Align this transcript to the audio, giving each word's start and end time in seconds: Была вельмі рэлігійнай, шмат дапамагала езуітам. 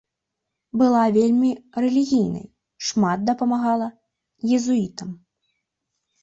Была 0.81 1.01
вельмі 1.17 1.51
рэлігійнай, 1.83 2.45
шмат 2.87 3.27
дапамагала 3.31 3.87
езуітам. 4.57 5.13